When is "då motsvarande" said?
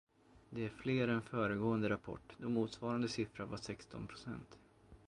2.37-3.07